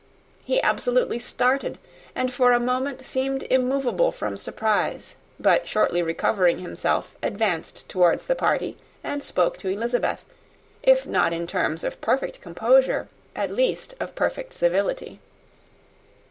He 0.43 0.59
absolutely 0.63 1.19
started, 1.19 1.77
and 2.15 2.33
for 2.33 2.53
a 2.53 2.59
moment 2.59 3.05
seemed 3.05 3.43
immovable 3.51 4.11
from 4.11 4.35
surprise; 4.35 5.15
but 5.39 5.67
shortly 5.67 6.01
recovering 6.01 6.57
himself, 6.57 7.15
advanced 7.21 7.87
towards 7.87 8.25
the 8.25 8.33
party, 8.33 8.77
and 9.03 9.23
spoke 9.23 9.59
to 9.59 9.67
Elizabeth, 9.67 10.25
if 10.81 11.05
not 11.05 11.33
in 11.33 11.45
terms 11.45 11.83
of 11.83 12.01
perfect 12.01 12.41
composure, 12.41 13.09
at 13.35 13.51
least 13.51 13.93
of 13.99 14.15
perfect 14.15 14.53
civility. 14.55 15.19